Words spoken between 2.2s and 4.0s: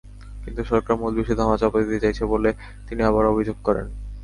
বলে তিনি আবারও অভিযোগ করেন।